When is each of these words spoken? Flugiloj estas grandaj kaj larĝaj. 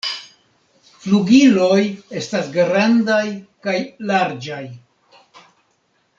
Flugiloj 1.01 1.77
estas 2.21 2.49
grandaj 2.57 3.21
kaj 3.69 3.77
larĝaj. 4.13 4.63